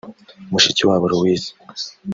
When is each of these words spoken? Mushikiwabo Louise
Mushikiwabo 0.51 1.05
Louise 1.11 1.49